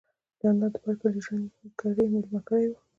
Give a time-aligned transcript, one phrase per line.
[0.39, 2.73] جانداد د بر کلي ژرندګړی ميلمه کړی و.